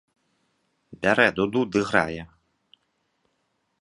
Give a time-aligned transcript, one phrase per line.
[1.03, 2.23] Бярэ дуду ды грае.